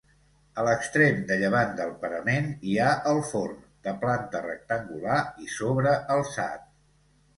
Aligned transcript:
A 0.61 0.63
l'extrem 0.67 1.19
de 1.31 1.35
llevant 1.41 1.75
del 1.81 1.91
parament 2.05 2.49
hi 2.71 2.77
ha 2.79 2.87
el 3.11 3.21
forn, 3.33 3.61
de 3.89 3.95
planta 4.07 4.43
rectangular 4.49 5.23
i 5.45 5.55
sobrealçat. 5.61 6.69